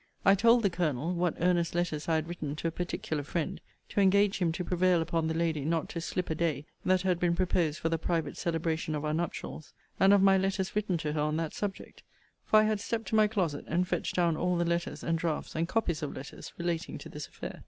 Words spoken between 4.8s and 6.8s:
upon the lady not to slip a day